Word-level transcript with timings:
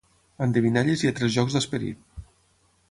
Endevinalles 0.45 1.03
i 1.05 1.11
altres 1.11 1.37
jocs 1.37 1.59
d'esperit. 1.59 2.29